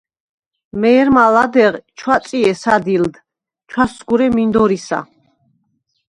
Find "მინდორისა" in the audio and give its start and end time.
4.35-4.99